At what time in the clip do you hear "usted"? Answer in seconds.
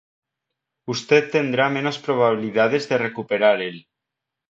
0.93-1.23